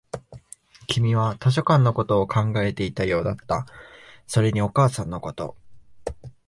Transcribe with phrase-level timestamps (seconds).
[0.87, 3.67] 君は図書館のことを考えていたようだった、
[4.25, 5.55] それにお母さんのこと